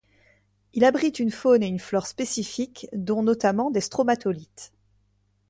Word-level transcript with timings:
Il 0.73 0.83
abrite 0.83 1.19
une 1.19 1.29
faune 1.29 1.61
et 1.61 1.67
une 1.67 1.77
flore 1.77 2.07
spécifiques 2.07 2.87
dont 2.91 3.21
notamment 3.21 3.69
des 3.69 3.81
stromatolithes. 3.81 4.73